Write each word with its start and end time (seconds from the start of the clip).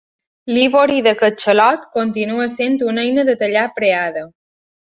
L'ivori 0.53 1.03
de 1.07 1.13
catxalot 1.19 1.85
continua 1.97 2.49
sent 2.57 2.79
una 2.89 3.05
eina 3.11 3.29
de 3.29 3.39
tallar 3.43 3.71
preada. 3.81 4.29